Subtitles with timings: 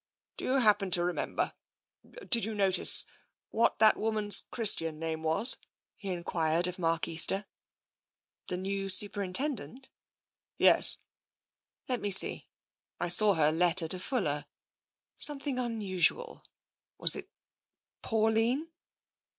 [0.35, 1.53] Do you happen to remember—
[2.27, 3.05] did you notice—
[3.51, 5.57] what that woman's Christian name was?"
[5.95, 7.45] he enquired of Mark Easter."
[8.47, 9.91] The new Superintendent?""
[10.57, 10.97] Yes.""
[11.87, 12.47] Let me see.
[12.99, 14.45] I saw her letter to Fuller—
[15.19, 16.43] some thing unusual....
[16.97, 17.29] Was it
[18.01, 18.69] Pauline?"